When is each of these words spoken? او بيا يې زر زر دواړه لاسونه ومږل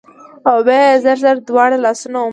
او 0.49 0.57
بيا 0.67 0.79
يې 0.89 0.99
زر 1.03 1.17
زر 1.23 1.35
دواړه 1.47 1.77
لاسونه 1.85 2.17
ومږل 2.21 2.29